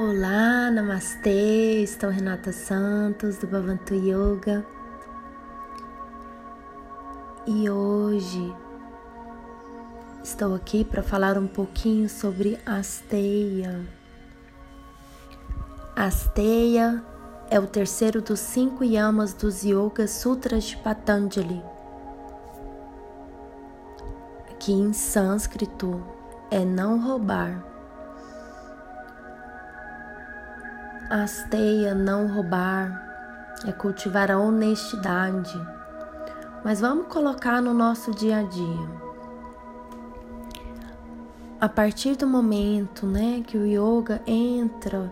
[0.00, 4.64] Olá, namastê, estou Renata Santos do Bhavantu Yoga
[7.44, 8.54] e hoje
[10.22, 13.84] estou aqui para falar um pouquinho sobre Asteia.
[15.96, 17.02] Asteia
[17.50, 21.60] é o terceiro dos cinco yamas dos Yoga Sutras de Patanjali,
[24.60, 26.00] que em sânscrito
[26.52, 27.77] é não roubar.
[31.10, 35.58] Asteia, não roubar, é cultivar a honestidade.
[36.62, 39.08] Mas vamos colocar no nosso dia a dia.
[41.58, 45.10] A partir do momento, né, que o yoga entra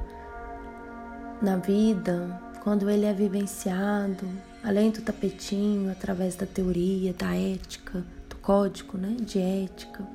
[1.41, 4.29] na vida, quando ele é vivenciado,
[4.63, 10.07] além do tapetinho, através da teoria, da ética, do código, né, de ética,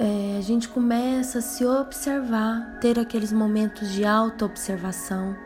[0.00, 5.36] é, a gente começa a se observar, ter aqueles momentos de auto-observação.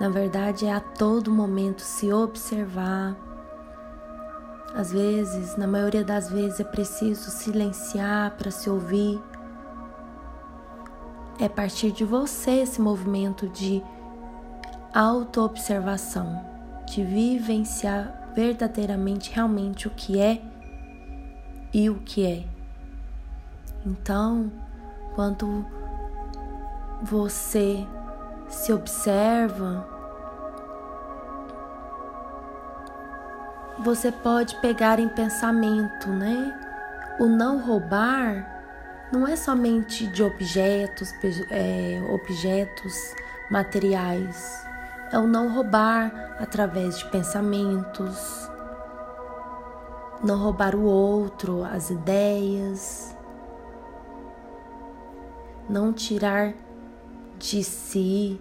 [0.00, 3.14] Na verdade, é a todo momento se observar.
[4.74, 9.20] Às vezes, na maioria das vezes, é preciso silenciar para se ouvir.
[11.38, 13.82] É a partir de você esse movimento de
[14.94, 16.42] auto-observação,
[16.86, 20.40] de vivenciar verdadeiramente, realmente o que é
[21.74, 22.55] e o que é.
[23.86, 24.50] Então,
[25.14, 25.64] quando
[27.00, 27.86] você
[28.48, 29.86] se observa,
[33.78, 36.52] você pode pegar em pensamento, né?
[37.20, 38.56] O não roubar
[39.12, 41.14] não é somente de objetos,
[41.52, 43.14] é, objetos
[43.48, 44.66] materiais.
[45.12, 48.50] É o não roubar através de pensamentos,
[50.24, 53.15] não roubar o outro, as ideias,
[55.68, 56.54] não tirar
[57.38, 58.40] de si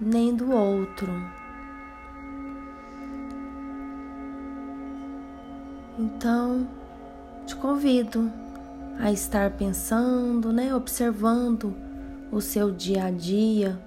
[0.00, 1.12] nem do outro.
[5.98, 6.66] Então,
[7.46, 8.32] te convido
[8.98, 11.74] a estar pensando, né, observando
[12.30, 13.78] o seu dia a dia.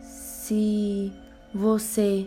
[0.00, 1.12] Se
[1.54, 2.26] você,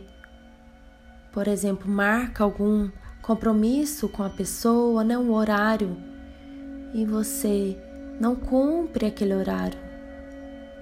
[1.31, 2.89] por exemplo, marca algum
[3.21, 5.97] compromisso com a pessoa, né, um horário,
[6.93, 7.77] e você
[8.23, 9.77] não cumpre aquele horário.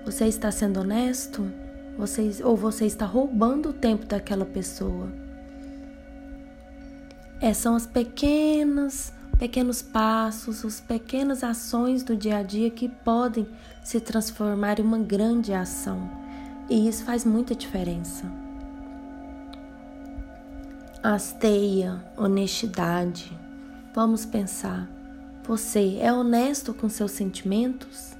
[0.05, 1.51] Você está sendo honesto?
[1.97, 5.11] Você, ou você está roubando o tempo daquela pessoa?
[7.41, 13.47] É, são as pequenas, pequenos passos, as pequenas ações do dia a dia que podem
[13.83, 16.11] se transformar em uma grande ação.
[16.69, 18.31] E isso faz muita diferença.
[21.01, 23.35] Asteia, honestidade.
[23.95, 25.00] Vamos pensar.
[25.51, 28.15] Você é honesto com seus sentimentos?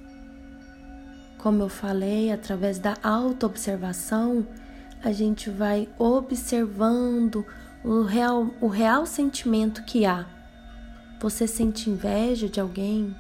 [1.38, 4.46] Como eu falei, através da autoobservação,
[5.02, 7.46] a gente vai observando
[7.86, 10.28] o real, o real sentimento que há.
[11.22, 13.16] Você sente inveja de alguém?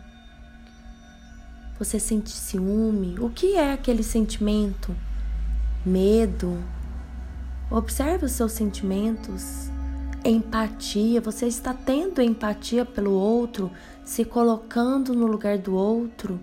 [1.79, 3.17] Você sente ciúme?
[3.17, 4.93] O que é aquele sentimento?
[5.85, 6.61] Medo?
[7.69, 9.71] Observe os seus sentimentos
[10.23, 13.71] empatia, você está tendo empatia pelo outro,
[14.03, 16.39] se colocando no lugar do outro.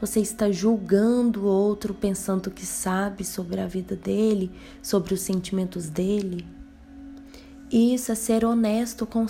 [0.00, 4.50] Você está julgando o outro pensando que sabe sobre a vida dele,
[4.82, 6.46] sobre os sentimentos dele.
[7.70, 9.26] Isso é ser honesto com,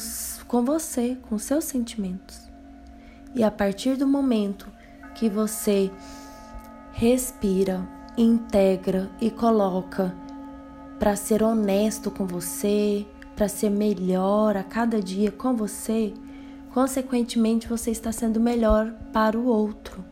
[0.46, 2.40] com você, com seus sentimentos.
[3.34, 4.66] E a partir do momento
[5.14, 5.90] que você
[6.92, 10.14] respira, integra e coloca
[10.98, 13.06] para ser honesto com você,
[13.40, 16.12] para ser melhor a cada dia com você,
[16.74, 20.04] consequentemente você está sendo melhor para o outro.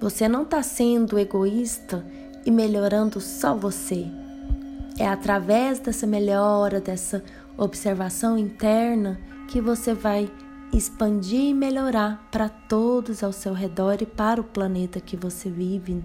[0.00, 2.04] Você não está sendo egoísta
[2.44, 4.08] e melhorando só você.
[4.98, 7.22] É através dessa melhora, dessa
[7.56, 9.16] observação interna,
[9.46, 10.28] que você vai
[10.72, 16.02] expandir e melhorar para todos ao seu redor e para o planeta que você vive,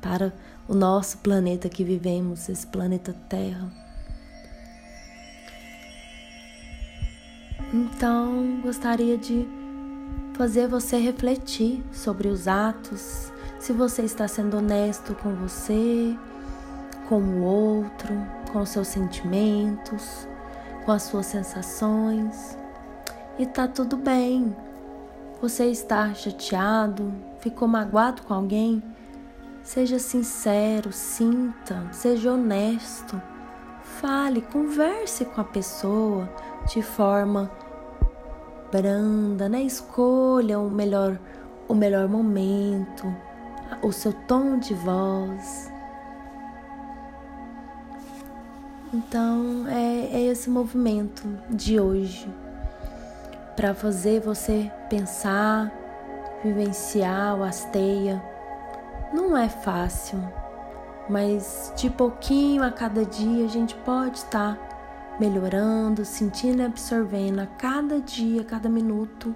[0.00, 0.34] para
[0.66, 3.91] o nosso planeta que vivemos, esse planeta Terra.
[7.72, 9.48] Então, gostaria de
[10.34, 16.14] fazer você refletir sobre os atos, se você está sendo honesto com você,
[17.08, 18.14] com o outro,
[18.52, 20.28] com seus sentimentos,
[20.84, 22.58] com as suas sensações.
[23.38, 24.54] E tá tudo bem.
[25.40, 28.82] Você está chateado, ficou magoado com alguém?
[29.62, 33.20] Seja sincero, sinta, seja honesto.
[33.82, 36.28] Fale, converse com a pessoa
[36.66, 37.50] de forma
[38.72, 39.62] branda, né?
[39.62, 41.18] Escolha o melhor,
[41.68, 43.14] o melhor momento,
[43.82, 45.70] o seu tom de voz.
[48.94, 52.28] Então é, é esse movimento de hoje
[53.54, 55.70] para fazer você pensar,
[56.42, 58.22] vivenciar o Asteia.
[59.12, 60.18] Não é fácil,
[61.10, 64.71] mas de pouquinho a cada dia a gente pode estar tá
[65.18, 69.34] melhorando, sentindo e absorvendo a cada dia, a cada minuto,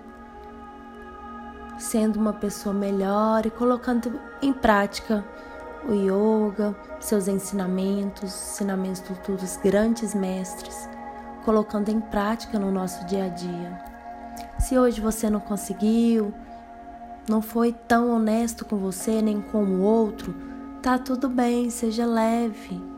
[1.79, 5.25] sendo uma pessoa melhor e colocando em prática
[5.89, 10.89] o yoga, seus ensinamentos, ensinamentos dos grandes mestres,
[11.45, 13.79] colocando em prática no nosso dia a dia.
[14.59, 16.35] Se hoje você não conseguiu,
[17.29, 20.35] não foi tão honesto com você nem com o outro,
[20.83, 22.96] tá tudo bem, seja leve.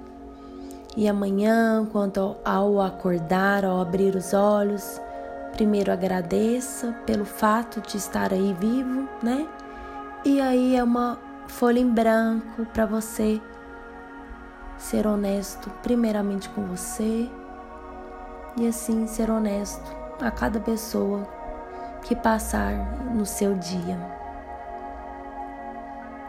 [0.98, 5.00] E amanhã, quando ao acordar, ao abrir os olhos,
[5.52, 9.46] primeiro agradeça pelo fato de estar aí vivo, né?
[10.24, 11.16] E aí é uma
[11.46, 13.40] folha em branco para você
[14.76, 17.30] ser honesto primeiramente com você
[18.56, 21.22] e assim ser honesto a cada pessoa
[22.02, 22.74] que passar
[23.14, 23.96] no seu dia.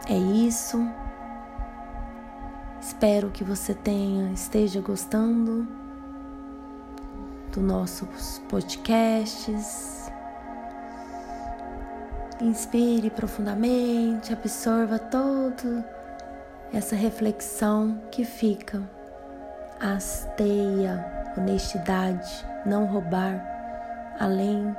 [0.08, 0.80] É isso.
[2.80, 5.68] Espero que você tenha esteja gostando
[7.52, 10.10] dos nossos podcasts.
[12.40, 15.84] Inspire profundamente, absorva todo
[16.72, 18.82] essa reflexão que fica.
[19.78, 24.74] Asteia, honestidade, não roubar, além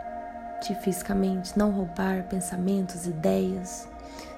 [0.62, 3.88] de fisicamente não roubar pensamentos, ideias,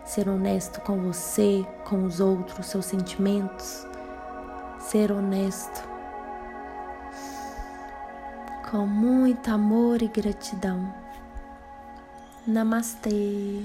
[0.05, 3.85] ser honesto com você, com os outros, seus sentimentos,
[4.79, 5.93] ser honesto
[8.73, 10.91] com muito amor e gratidão.
[12.47, 13.61] Namastê.